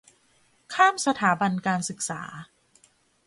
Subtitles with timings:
[0.73, 2.21] ข้ามสถาบันการศึกษา